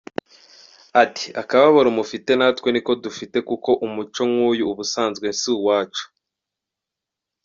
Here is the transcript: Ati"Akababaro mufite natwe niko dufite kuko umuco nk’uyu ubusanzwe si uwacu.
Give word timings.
Ati"Akababaro 1.03 1.89
mufite 1.97 2.31
natwe 2.39 2.67
niko 2.71 2.91
dufite 3.03 3.37
kuko 3.49 3.69
umuco 3.85 4.21
nk’uyu 4.31 4.63
ubusanzwe 4.71 5.27
si 5.39 5.49
uwacu. 5.57 6.05